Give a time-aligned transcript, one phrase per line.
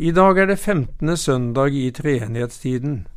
[0.00, 3.08] I dag er det femtende søndag i treenighetstiden.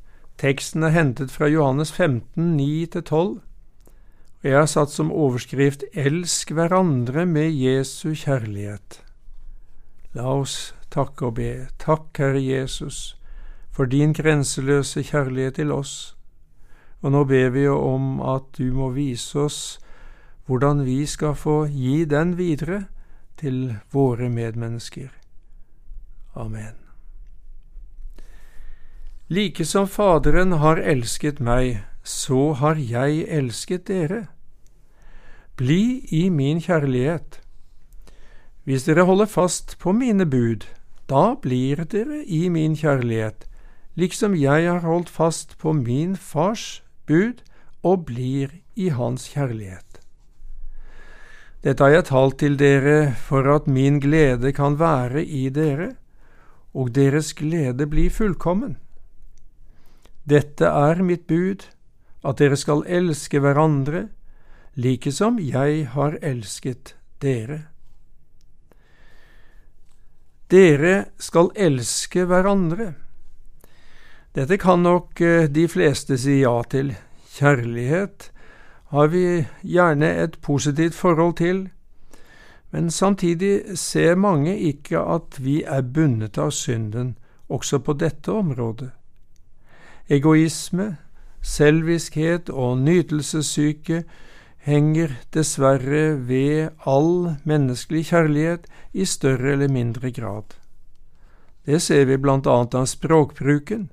[0.42, 7.28] Teksten er hentet fra Johannes 15, 9–12, og jeg har satt som overskrift Elsk hverandre
[7.30, 8.98] med Jesu kjærlighet.
[10.18, 11.52] La oss takke og be.
[11.78, 13.14] Takk, Herre Jesus,
[13.70, 16.16] for din grenseløse kjærlighet til oss.
[17.06, 19.64] Og nå ber vi om at du må vise oss
[20.50, 22.88] hvordan vi skal få gi den videre
[23.38, 25.21] til våre medmennesker.
[26.34, 26.76] Amen.
[29.28, 34.26] Like som Faderen har elsket meg, så har jeg elsket dere.
[35.56, 37.40] Bli i min kjærlighet.
[38.64, 40.66] Hvis dere holder fast på mine bud,
[41.08, 43.48] da blir dere i min kjærlighet,
[43.96, 47.42] liksom jeg har holdt fast på min fars bud
[47.84, 50.00] og blir i hans kjærlighet.
[51.64, 55.92] Dette har jeg talt til dere for at min glede kan være i dere,
[56.74, 58.78] og deres glede blir fullkommen.
[60.24, 61.66] Dette er mitt bud,
[62.24, 64.08] at dere skal elske hverandre,
[64.76, 67.66] like som jeg har elsket dere.
[70.52, 72.94] Dere skal elske hverandre.
[74.36, 76.94] Dette kan nok eh, de fleste si ja til.
[77.32, 78.30] Kjærlighet
[78.92, 81.70] har vi gjerne et positivt forhold til,
[82.72, 87.16] men samtidig ser mange ikke at vi er bundet av synden
[87.52, 88.92] også på dette området.
[90.10, 90.96] Egoisme,
[91.42, 94.04] selviskhet og nytelsessyke
[94.64, 100.56] henger dessverre ved all menneskelig kjærlighet i større eller mindre grad.
[101.66, 103.90] Det ser vi blant annet av språkbruken.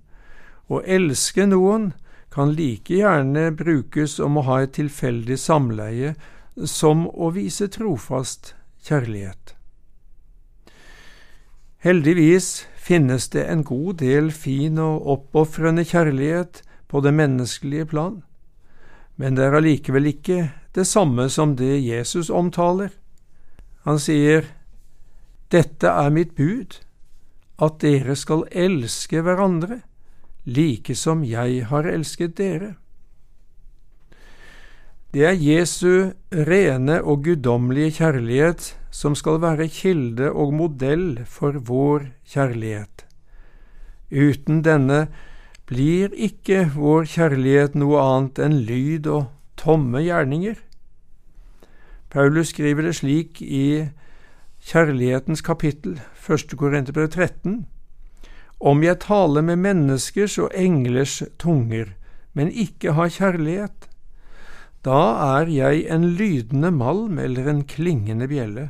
[0.68, 1.92] Å elske noen
[2.32, 6.14] kan like gjerne brukes om å ha et tilfeldig samleie
[6.64, 9.54] som å vise trofast kjærlighet.
[11.78, 18.22] Heldigvis finnes det en god del fin og oppofrende kjærlighet på det menneskelige plan,
[19.16, 20.40] men det er allikevel ikke
[20.74, 22.90] det samme som det Jesus omtaler.
[23.86, 24.46] Han sier,
[25.50, 26.80] Dette er mitt bud,
[27.58, 29.80] at dere skal elske hverandre,
[30.44, 32.74] like som jeg har elsket dere.
[35.08, 42.10] Det er Jesu rene og guddommelige kjærlighet som skal være kilde og modell for vår
[42.28, 43.06] kjærlighet.
[44.12, 45.06] Uten denne
[45.64, 50.60] blir ikke vår kjærlighet noe annet enn lyd og tomme gjerninger.
[52.12, 53.88] Paulus skriver det slik i
[54.60, 56.52] Kjærlighetens kapittel, 1.
[56.52, 57.62] Korinterbrev 13.
[58.60, 61.94] Om jeg taler med menneskers og englers tunger,
[62.36, 63.87] men ikke har kjærlighet,
[64.86, 65.00] da
[65.40, 68.68] er jeg en lydende malm eller en klingende bjelle.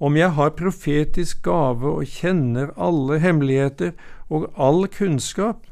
[0.00, 3.92] Om jeg har profetisk gave og kjenner alle hemmeligheter
[4.30, 5.66] og all kunnskap,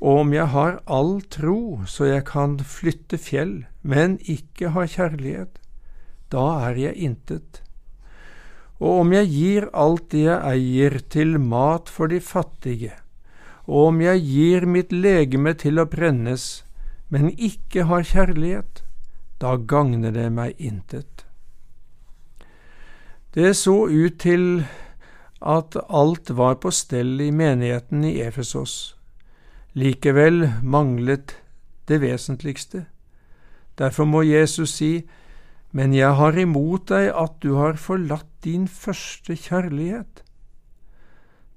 [0.00, 5.58] og om jeg har all tro så jeg kan flytte fjell, men ikke har kjærlighet,
[6.32, 7.62] da er jeg intet.
[8.78, 12.92] Og om jeg gir alt det jeg eier til mat for de fattige,
[13.66, 16.65] og om jeg gir mitt legeme til å brennes,
[17.08, 18.82] men ikke har kjærlighet,
[19.40, 21.26] da gagner det meg intet.
[23.36, 24.64] Det så ut til
[25.44, 28.96] at alt var på stell i menigheten i Efesos.
[29.76, 31.36] Likevel manglet
[31.88, 32.86] det vesentligste.
[33.78, 35.08] Derfor må Jesus si,
[35.76, 40.22] Men jeg har imot deg at du har forlatt din første kjærlighet.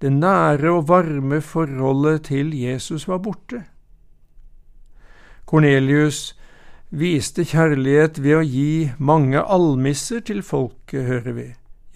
[0.01, 3.63] Det nære og varme forholdet til Jesus var borte.
[5.49, 6.35] Kornelius
[6.89, 11.47] viste kjærlighet ved å gi mange almisser til folket, hører vi,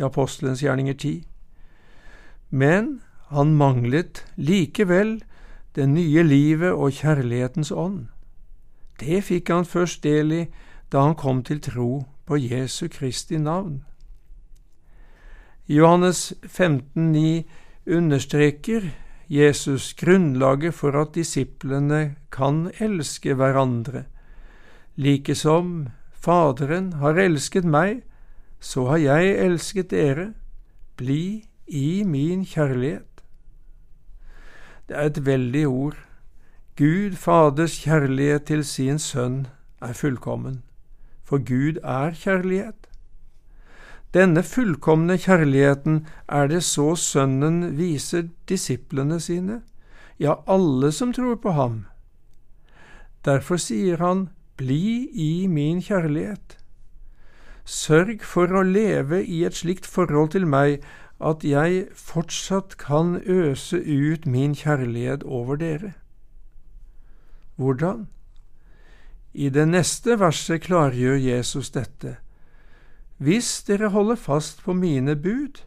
[0.02, 1.22] i Apostelens gjerninger 10
[2.54, 3.02] men
[3.34, 5.24] han manglet likevel
[5.76, 8.12] det nye livet og kjærlighetens ånd.
[9.02, 10.44] Det fikk han først del i
[10.94, 13.82] da han kom til tro på Jesu Kristi navn.
[15.66, 17.42] Johannes 15,9
[17.90, 18.86] understreker
[19.34, 24.04] Jesus grunnlaget for at disiplene kan elske hverandre.
[24.96, 28.04] Likesom Faderen har elsket meg,
[28.62, 30.28] så har jeg elsket dere.
[30.98, 33.24] Bli i min kjærlighet.
[34.88, 35.98] Det er et veldig ord.
[36.78, 39.48] Gud Faders kjærlighet til sin Sønn
[39.82, 40.62] er fullkommen,
[41.24, 42.88] for Gud er kjærlighet.
[44.14, 49.62] Denne fullkomne kjærligheten er det så Sønnen viser disiplene sine,
[50.20, 51.86] ja, alle som tror på ham.
[53.26, 56.60] Derfor sier han, Bli i min kjærlighet.
[57.66, 60.84] Sørg for å leve i et slikt forhold til meg
[61.18, 65.94] at jeg fortsatt kan øse ut min kjærlighet over dere.
[67.56, 68.08] Hvordan?
[69.34, 72.18] I det neste verset klargjør Jesus dette.
[73.18, 75.62] Hvis dere holder fast på mine bud,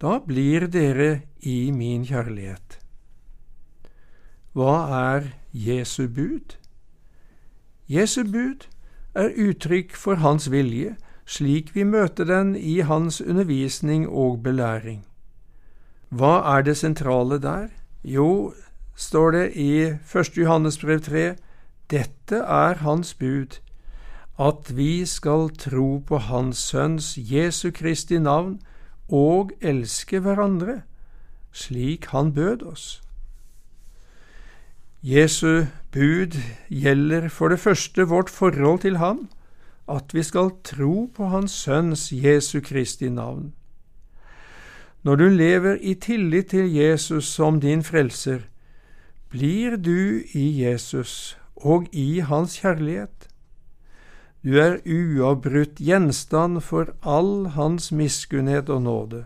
[0.00, 2.78] da blir dere i min kjærlighet.
[4.52, 4.74] Hva
[5.14, 6.56] er Jesu bud?
[7.88, 8.68] Jesu bud
[9.14, 15.04] er uttrykk for Hans vilje, slik vi møter den i Hans undervisning og belæring.
[16.08, 17.68] Hva er det sentrale der?
[18.04, 18.54] Jo,
[18.96, 20.36] står det i 1.
[20.36, 21.34] Johannes brev 3,
[21.90, 23.58] dette er Hans bud,
[24.38, 28.60] at vi skal tro på Hans Sønns Jesu Kristi navn
[29.10, 30.82] og elske hverandre,
[31.52, 33.02] slik Han bød oss.
[35.02, 36.38] Jesu bud
[36.70, 39.28] gjelder for det første vårt forhold til Ham,
[39.88, 43.52] at vi skal tro på Hans Sønns Jesu Kristi navn.
[45.02, 48.38] Når du lever i tillit til Jesus som din frelser,
[49.30, 53.27] blir du i Jesus og i Hans kjærlighet.
[54.44, 59.24] Du er uavbrutt gjenstand for all Hans miskunnhet og nåde.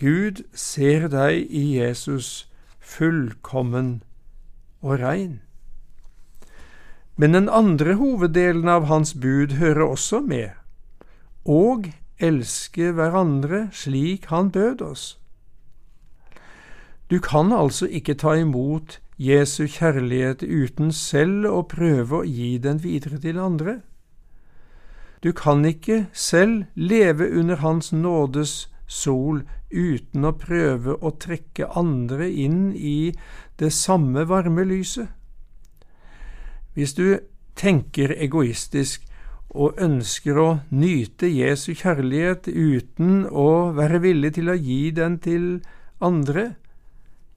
[0.00, 2.48] Gud ser deg i Jesus
[2.80, 4.02] fullkommen
[4.80, 5.40] og rein.
[7.20, 10.56] Men den andre hoveddelen av hans bud hører også med,
[11.44, 15.04] og elske hverandre slik han bød oss.
[17.10, 22.78] Du kan altså ikke ta imot Jesu kjærlighet uten selv å prøve å gi den
[22.80, 23.80] videre til andre.
[25.20, 32.30] Du kan ikke selv leve under Hans nådes sol uten å prøve å trekke andre
[32.32, 33.12] inn i
[33.60, 35.12] det samme varme lyset.
[36.72, 37.20] Hvis du
[37.60, 39.04] tenker egoistisk
[39.50, 45.46] og ønsker å nyte Jesu kjærlighet uten å være villig til å gi den til
[46.00, 46.54] andre,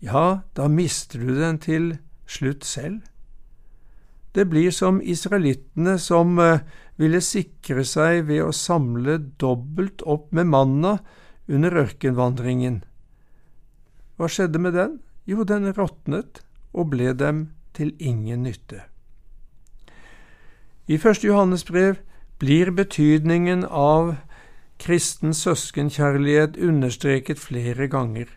[0.03, 1.93] ja, da mister du den til
[2.27, 3.01] slutt selv.
[4.35, 6.63] Det blir som israelittene som eh,
[6.97, 10.97] ville sikre seg ved å samle dobbelt opp med manna
[11.47, 12.81] under ørkenvandringen.
[14.17, 14.99] Hva skjedde med den?
[15.29, 17.45] Jo, den råtnet og ble dem
[17.77, 18.83] til ingen nytte.
[20.91, 22.01] I første Johannes brev
[22.41, 24.17] blir betydningen av
[24.83, 28.27] kristen søskenkjærlighet understreket flere ganger.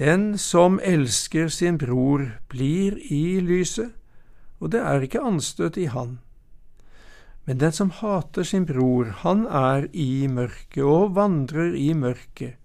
[0.00, 3.90] Den som elsker sin bror, blir i lyset,
[4.56, 6.14] og det er ikke anstøt i han.
[7.44, 12.56] Men den som hater sin bror, han er i mørket og vandrer i mørket.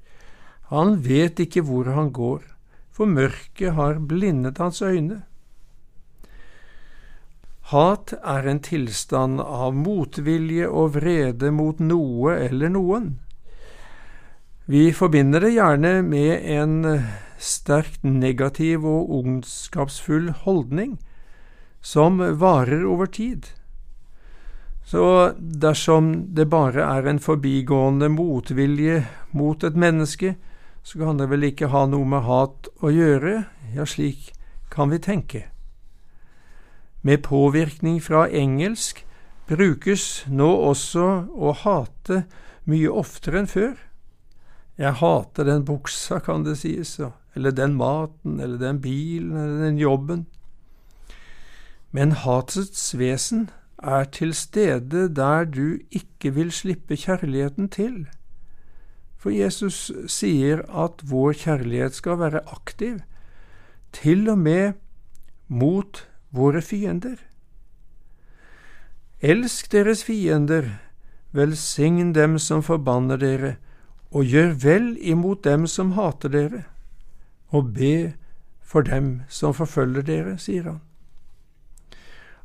[0.72, 2.40] Han vet ikke hvor han går,
[2.96, 5.26] for mørket har blindet hans øyne.
[7.76, 13.12] Hat er en tilstand av motvilje og vrede mot noe eller noen.
[14.72, 16.76] Vi forbinder det gjerne med en
[17.38, 20.98] sterkt negativ og ondskapsfull holdning
[21.86, 23.52] som varer over tid.
[24.86, 30.36] Så dersom det bare er en forbigående motvilje mot et menneske,
[30.86, 34.30] så kan det vel ikke ha noe med hat å gjøre, ja, slik
[34.70, 35.48] kan vi tenke.
[37.02, 39.02] Med påvirkning fra engelsk
[39.50, 42.24] brukes nå også å hate
[42.70, 43.76] mye oftere enn før.
[44.78, 46.98] Jeg hater den buksa, kan det sies,
[47.36, 50.26] eller den maten, eller den bilen, eller den jobben.
[51.92, 53.50] Men hatets vesen
[53.84, 58.06] er til stede der du ikke vil slippe kjærligheten til.
[59.18, 63.00] For Jesus sier at vår kjærlighet skal være aktiv,
[63.96, 64.74] til og med
[65.48, 66.04] mot
[66.36, 67.16] våre fiender.
[69.22, 70.68] Elsk deres fiender,
[71.32, 73.56] velsign dem som forbanner dere,
[74.12, 76.64] og gjør vel imot dem som hater dere,
[77.56, 78.14] og be
[78.62, 80.82] for dem som forfølger dere, sier han.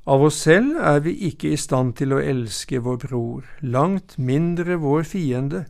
[0.07, 4.79] Av oss selv er vi ikke i stand til å elske vår bror, langt mindre
[4.81, 5.65] vår fiende.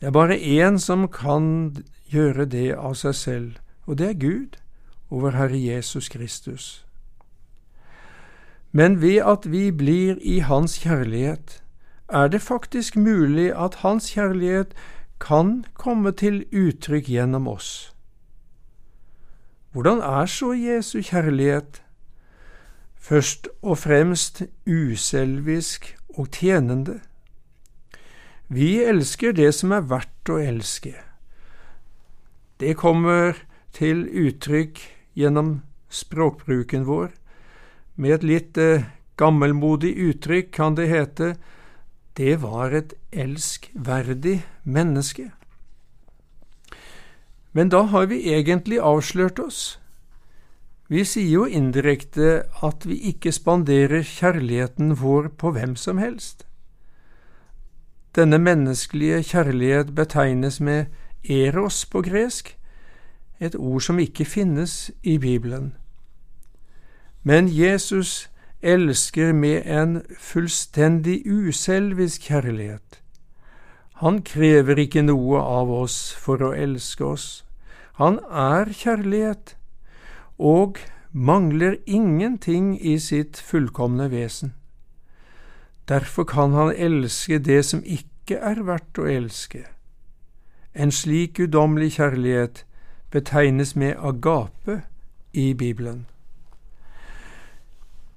[0.00, 1.76] Det er bare én som kan
[2.12, 3.52] gjøre det av seg selv,
[3.86, 4.58] og det er Gud,
[5.10, 6.84] over Herre Jesus Kristus.
[8.72, 11.62] Men ved at vi blir i Hans kjærlighet,
[12.08, 14.74] er det faktisk mulig at Hans kjærlighet
[15.20, 17.95] kan komme til uttrykk gjennom oss.
[19.76, 21.82] Hvordan er så Jesu kjærlighet?
[22.96, 27.00] Først og fremst uselvisk og tjenende.
[28.48, 30.94] Vi elsker det som er verdt å elske.
[32.56, 33.36] Det kommer
[33.76, 34.80] til uttrykk
[35.12, 35.58] gjennom
[35.92, 37.12] språkbruken vår.
[38.00, 38.88] Med et litt eh,
[39.20, 41.34] gammelmodig uttrykk kan det hete
[42.16, 45.35] det var et elskverdig menneske.
[47.56, 49.78] Men da har vi egentlig avslørt oss.
[50.92, 56.44] Vi sier jo indirekte at vi ikke spanderer kjærligheten vår på hvem som helst.
[58.16, 60.92] Denne menneskelige kjærlighet betegnes med
[61.24, 62.52] eros på gresk,
[63.40, 65.72] et ord som ikke finnes i Bibelen.
[67.22, 68.28] Men Jesus
[68.62, 73.00] elsker med en fullstendig uselvisk kjærlighet.
[74.04, 77.45] Han krever ikke noe av oss for å elske oss.
[77.96, 79.56] Han er kjærlighet
[80.38, 80.76] og
[81.12, 84.52] mangler ingenting i sitt fullkomne vesen.
[85.88, 89.62] Derfor kan han elske det som ikke er verdt å elske.
[90.74, 92.66] En slik guddommelig kjærlighet
[93.10, 94.82] betegnes med agape
[95.32, 96.04] i Bibelen.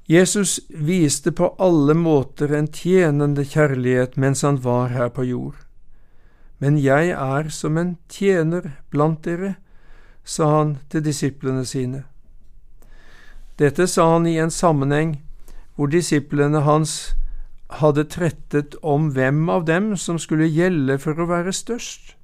[0.10, 5.56] Jesus viste på alle måter en tjenende kjærlighet mens han var her på jord.
[6.60, 9.56] Men jeg er som en tjener blant dere,
[10.30, 12.04] sa han til disiplene sine.
[13.60, 15.18] Dette sa han i en sammenheng
[15.76, 17.16] hvor disiplene hans
[17.80, 22.16] hadde trettet om hvem av dem som skulle gjelde for å være størst.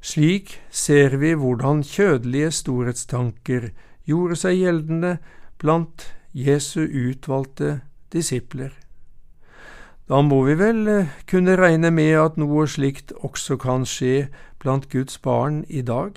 [0.00, 3.70] Slik ser vi hvordan kjødelige storhetstanker
[4.08, 5.16] gjorde seg gjeldende
[5.58, 7.80] blant Jesu utvalgte
[8.14, 8.70] disipler.
[10.08, 14.30] Da må vi vel eh, kunne regne med at noe slikt også kan skje
[14.62, 16.16] blant Guds barn i dag?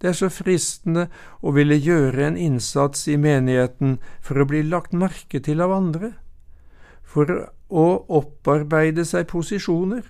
[0.00, 1.06] Det er så fristende
[1.40, 6.12] å ville gjøre en innsats i menigheten for å bli lagt merke til av andre,
[7.02, 7.32] for
[7.68, 7.86] å
[8.18, 10.04] opparbeide seg posisjoner.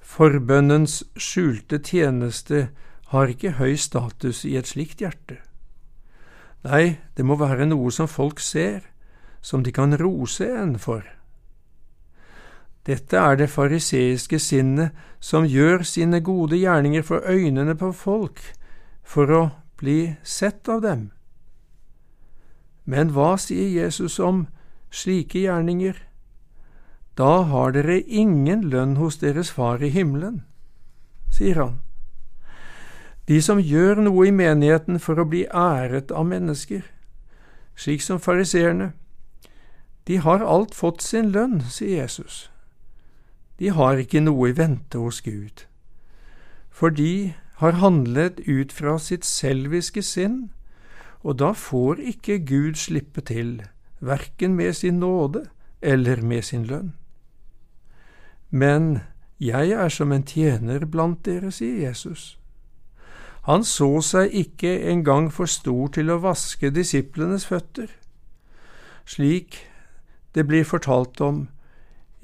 [0.00, 2.68] Forbønnens skjulte tjeneste
[3.12, 5.40] har ikke høy status i et slikt hjerte.
[6.64, 8.86] Nei, det må være noe som folk ser,
[9.44, 11.04] som de kan rose en for.
[12.86, 18.40] Dette er det fariseiske sinnet som gjør sine gode gjerninger for øynene på folk,
[19.02, 19.42] for å
[19.80, 21.10] bli sett av dem.
[22.84, 24.46] Men hva sier Jesus om
[24.92, 25.96] slike gjerninger?
[27.16, 30.42] Da har dere ingen lønn hos deres far i himmelen,
[31.32, 31.80] sier han.
[33.28, 36.82] De som gjør noe i menigheten for å bli æret av mennesker,
[37.76, 38.92] slik som fariseerne,
[40.04, 42.50] de har alt fått sin lønn, sier Jesus.
[43.58, 45.66] De har ikke noe i vente hos Gud,
[46.70, 50.50] for de har handlet ut fra sitt selviske sinn,
[51.22, 53.62] og da får ikke Gud slippe til,
[54.00, 55.46] verken med sin nåde
[55.82, 56.92] eller med sin lønn.
[58.50, 59.00] Men
[59.40, 62.38] jeg er som en tjener blant dere, sier Jesus.
[63.44, 67.90] Han så seg ikke engang for stor til å vaske disiplenes føtter,
[69.04, 69.58] slik
[70.34, 71.44] det blir fortalt om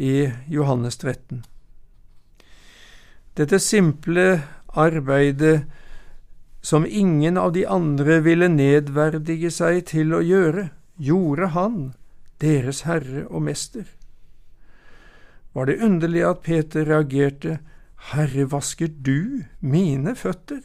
[0.01, 1.43] i Johannes 13.
[3.37, 4.41] Dette simple
[4.73, 5.67] arbeidet
[6.61, 11.79] som ingen av de andre ville nedverdige seg til å gjøre, gjorde han,
[12.41, 13.85] deres herre og mester.
[15.53, 17.61] Var det underlig at Peter reagerte,
[18.11, 20.63] Herre, vasker du mine føtter?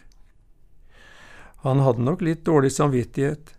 [1.67, 3.51] Han hadde nok litt dårlig samvittighet,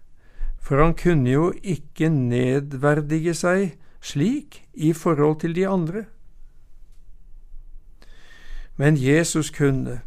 [0.57, 3.75] for han kunne jo ikke nedverdige seg
[4.07, 6.05] slik i forhold til de andre.
[8.77, 10.01] Men Jesus kunne,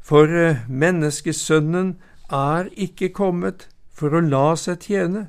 [0.00, 1.96] for eh, menneskesønnen
[2.30, 5.26] er ikke kommet for å la seg tjene,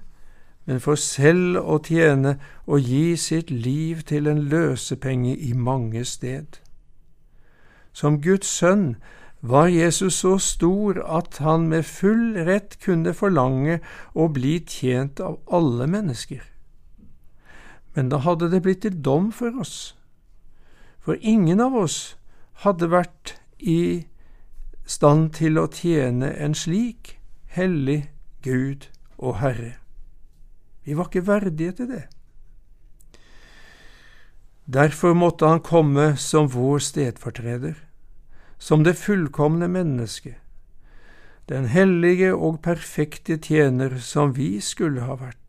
[0.66, 2.36] men for selv å tjene
[2.70, 6.62] og gi sitt liv til en løsepenge i mange sted.
[7.92, 8.96] Som Guds sønn
[9.42, 13.80] var Jesus så stor at han med full rett kunne forlange
[14.14, 16.51] å bli tjent av alle mennesker.
[17.96, 19.96] Men da hadde det blitt til dom for oss,
[21.00, 22.16] for ingen av oss
[22.64, 24.06] hadde vært i
[24.86, 27.18] stand til å tjene en slik
[27.56, 28.12] hellig
[28.46, 29.76] Gud og Herre.
[30.86, 32.04] Vi var ikke verdige til det.
[34.72, 37.76] Derfor måtte han komme som vår stedfortreder
[38.62, 40.36] som det fullkomne menneske,
[41.50, 45.41] den hellige og perfekte tjener som vi skulle ha vært.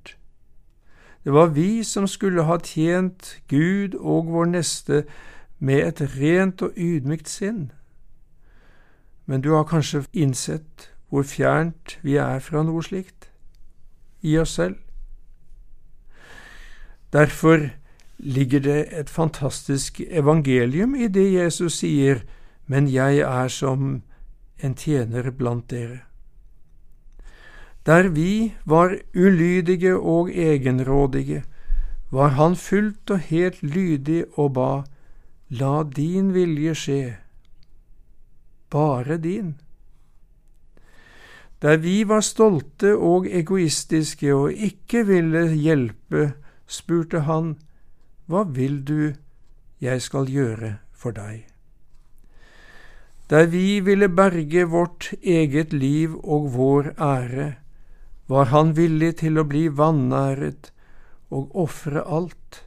[1.24, 5.04] Det var vi som skulle ha tjent Gud og vår neste
[5.58, 7.70] med et rent og ydmykt sinn.
[9.26, 13.30] Men du har kanskje innsett hvor fjernt vi er fra noe slikt,
[14.22, 14.76] i oss selv.
[17.12, 17.70] Derfor
[18.18, 22.22] ligger det et fantastisk evangelium i det Jesus sier
[22.66, 24.02] men jeg er som
[24.62, 25.98] en tjener blant dere.
[27.86, 31.42] Der vi var ulydige og egenrådige,
[32.10, 34.82] var han fullt og helt lydig og ba,
[35.50, 37.16] La din vilje skje,
[38.70, 39.54] bare din.
[41.62, 46.32] Der vi var stolte og egoistiske og ikke ville hjelpe,
[46.66, 47.56] spurte han,
[48.26, 49.12] Hva vil du
[49.80, 51.44] jeg skal gjøre for deg?
[53.30, 57.62] Der vi ville berge vårt eget liv og vår ære,
[58.32, 60.70] var han villig til å bli vanæret
[61.28, 62.62] og ofre alt.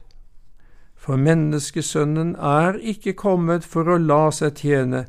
[0.94, 5.06] For menneskesønnen er ikke kommet for å la seg tjene,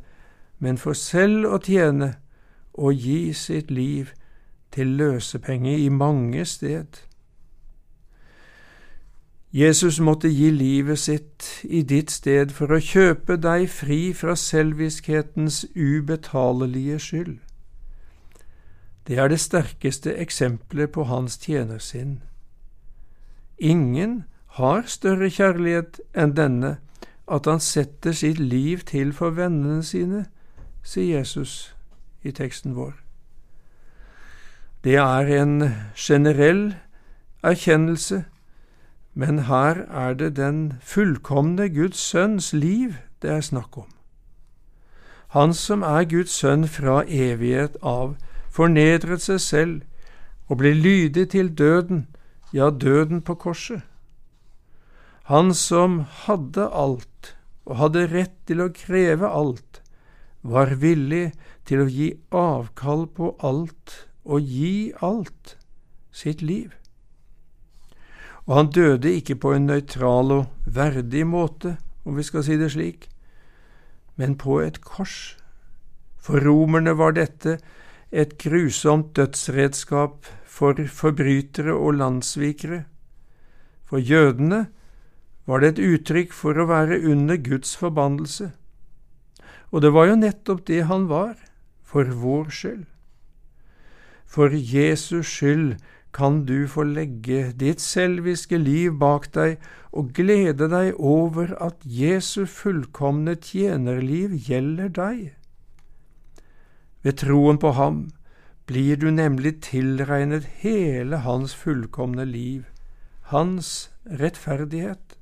[0.58, 2.16] men for selv å tjene
[2.74, 4.14] og gi sitt liv
[4.74, 7.02] til løsepenge i mange sted.
[9.54, 15.64] Jesus måtte gi livet sitt i ditt sted for å kjøpe deg fri fra selviskhetens
[15.74, 17.47] ubetalelige skyld.
[19.08, 22.22] Det er det sterkeste eksempelet på hans tjenersinn.
[23.58, 24.24] Ingen
[24.60, 26.78] har større kjærlighet enn denne,
[27.28, 30.26] at han setter sitt liv til for vennene sine,
[30.84, 31.76] sier Jesus
[32.24, 32.96] i teksten vår.
[34.84, 36.76] Det er en generell
[37.44, 38.24] erkjennelse,
[39.14, 43.90] men her er det den fullkomne Guds sønns liv det er snakk om.
[45.36, 48.16] Han som er Guds sønn fra evighet av,
[48.58, 52.08] fornedret seg selv og ble lydig til døden,
[52.56, 53.84] ja, døden på korset.
[55.28, 57.34] Han som hadde alt
[57.68, 59.82] og hadde rett til å kreve alt,
[60.42, 61.34] var villig
[61.68, 65.58] til å gi avkall på alt og gi alt
[66.16, 66.72] sitt liv.
[68.48, 71.76] Og han døde ikke på en nøytral og verdig måte,
[72.08, 73.10] om vi skal si det slik,
[74.16, 75.36] men på et kors.
[76.16, 77.58] For romerne var dette
[78.12, 82.84] et grusomt dødsredskap for forbrytere og landssvikere.
[83.86, 84.68] For jødene
[85.48, 88.52] var det et uttrykk for å være under Guds forbannelse.
[89.72, 91.36] Og det var jo nettopp det han var,
[91.84, 92.86] for vår skyld.
[94.28, 95.78] For Jesus skyld
[96.16, 99.60] kan du få legge ditt selviske liv bak deg
[99.92, 105.22] og glede deg over at Jesu fullkomne tjenerliv gjelder deg.
[107.08, 108.00] Ved troen på ham
[108.68, 112.66] blir du nemlig tilregnet hele hans fullkomne liv,
[113.32, 113.70] hans
[114.04, 115.16] rettferdighet.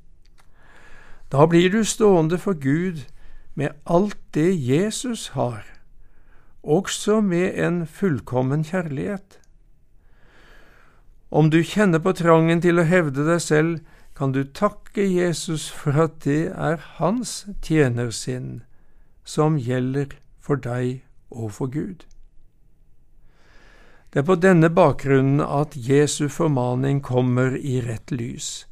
[1.30, 3.06] Da blir du stående for Gud
[3.54, 5.62] med alt det Jesus har,
[6.63, 9.38] også med en fullkommen kjærlighet.
[11.30, 13.80] Om du kjenner på trangen til å hevde deg selv,
[14.17, 18.63] kan du takke Jesus for at det er hans tjenersinn
[19.21, 21.04] som gjelder for deg
[21.36, 22.06] og for Gud.
[24.15, 28.63] Det er på denne bakgrunnen at Jesu formaning kommer i rett lys.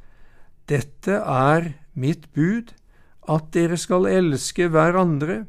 [0.71, 2.71] Dette er mitt bud,
[3.27, 5.41] at dere skal elske hverandre,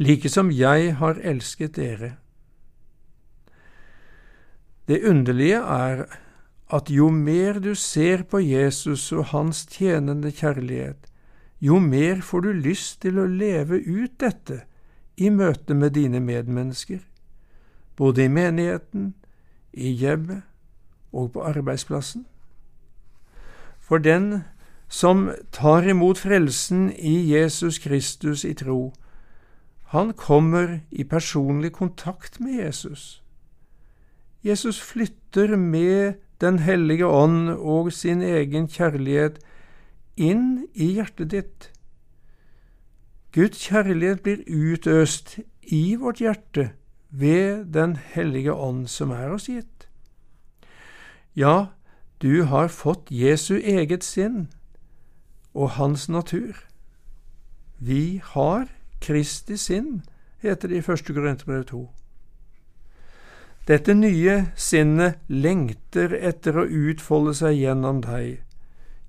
[0.00, 2.14] like som jeg har elsket dere.
[4.88, 6.06] Det underlige er
[6.72, 11.04] at jo mer du ser på Jesus og hans tjenende kjærlighet,
[11.60, 14.62] jo mer får du lyst til å leve ut dette
[15.20, 17.02] i møte med dine medmennesker,
[17.96, 19.14] både i menigheten,
[19.72, 20.42] i hjemmet
[21.12, 22.24] og på arbeidsplassen.
[23.78, 24.42] For den
[24.88, 28.92] som tar imot frelsen i Jesus Kristus i tro,
[29.92, 33.22] han kommer i personlig kontakt med Jesus.
[34.42, 39.34] Jesus flytter med Den hellige ånd og sin egen kjærlighet
[40.16, 41.66] inn i hjertet ditt.
[43.32, 46.70] Guds kjærlighet blir utøst i vårt hjerte
[47.10, 49.86] ved Den hellige ånd som er oss gitt.
[51.36, 51.66] Ja,
[52.22, 54.48] du har fått Jesu eget sinn
[55.54, 56.58] og hans natur.
[57.78, 58.66] Vi har
[59.00, 60.02] Kristi sinn,
[60.42, 61.80] heter det i første Korinterbrev 2.
[63.68, 68.40] Dette nye sinnet lengter etter å utfolde seg gjennom deg.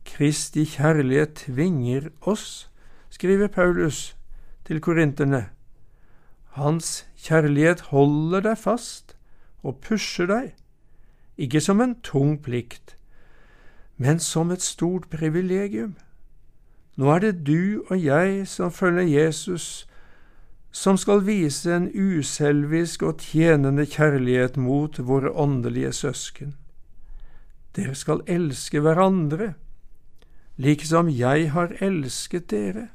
[0.06, 2.71] Kristi kjærlighet tvinger oss,
[3.12, 4.16] skriver Paulus
[4.66, 5.50] til korinterne.
[6.56, 9.16] Hans kjærlighet holder deg fast
[9.64, 10.54] og pusher deg,
[11.38, 12.96] ikke som en tung plikt,
[13.98, 15.96] men som et stort privilegium.
[16.98, 19.88] Nå er det du og jeg som følger Jesus,
[20.72, 26.56] som skal vise en uselvisk og tjenende kjærlighet mot våre åndelige søsken.
[27.76, 29.54] Dere skal elske hverandre,
[30.58, 32.90] like som jeg har elsket dere.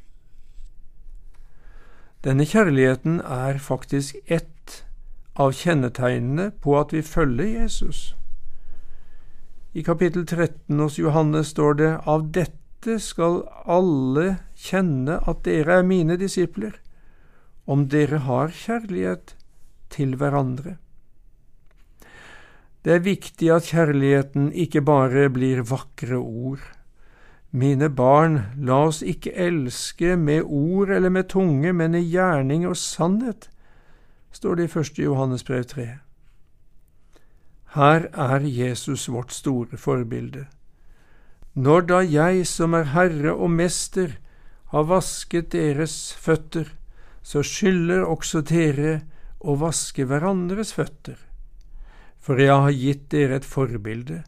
[2.25, 4.85] Denne kjærligheten er faktisk ett
[5.37, 8.15] av kjennetegnene på at vi følger Jesus.
[9.77, 15.87] I kapittel 13 hos Johannes står det av dette skal alle kjenne at dere er
[15.89, 16.79] mine disipler,
[17.67, 19.35] om dere har kjærlighet
[19.93, 20.79] til hverandre.
[22.87, 26.63] Det er viktig at kjærligheten ikke bare blir vakre ord.
[27.57, 32.77] Mine barn, la oss ikke elske med ord eller med tunge, men i gjerning og
[32.77, 33.49] sannhet,
[34.29, 34.99] står det i 1.
[35.07, 35.87] Johannes brev 3.
[37.73, 40.45] Her er Jesus vårt store forbilde.
[41.57, 44.19] Når da jeg som er Herre og Mester
[44.75, 46.69] har vasket deres føtter,
[47.25, 48.99] så skylder også dere
[49.41, 51.17] å vaske hverandres føtter.
[52.21, 54.27] For jeg har gitt dere et forbilde,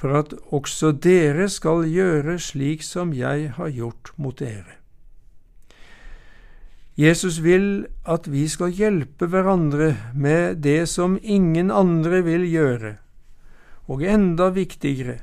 [0.00, 4.78] for at også dere skal gjøre slik som jeg har gjort mot dere.
[6.96, 12.96] Jesus vil at vi skal hjelpe hverandre med det som ingen andre vil gjøre,
[13.88, 15.18] og enda viktigere,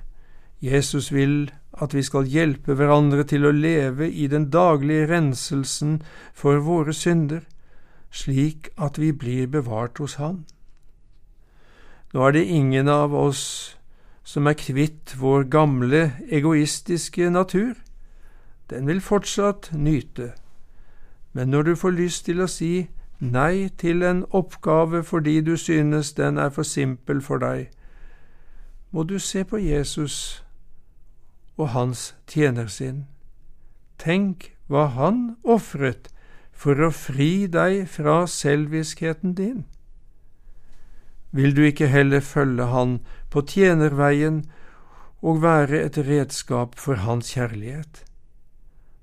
[0.62, 6.00] Jesus vil at vi skal hjelpe hverandre til å leve i den daglige renselsen
[6.34, 7.44] for våre synder,
[8.10, 10.46] slik at vi blir bevart hos Han.
[12.14, 13.77] Nå er det ingen av oss
[14.28, 17.74] som er kvitt vår gamle, egoistiske natur.
[18.70, 20.34] Den vil fortsatt nyte.
[21.34, 26.12] Men når du får lyst til å si nei til en oppgave fordi du synes
[26.14, 27.70] den er for simpel for deg,
[28.92, 30.44] må du se på Jesus
[31.56, 33.06] og hans tjenersinn.
[33.98, 36.12] Tenk hva han ofret
[36.52, 39.64] for å fri deg fra selviskheten din.
[41.32, 44.46] Vil du ikke heller følge han på tjenerveien
[45.22, 48.06] og være et redskap for hans kjærlighet?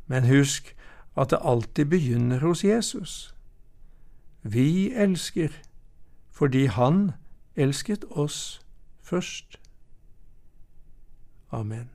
[0.06, 0.74] Men husk
[1.16, 3.34] at det alltid begynner hos Jesus.
[4.42, 5.48] Vi elsker
[6.30, 7.12] fordi Han
[7.56, 8.60] elsket oss
[9.02, 9.60] først.
[11.50, 11.93] Amen.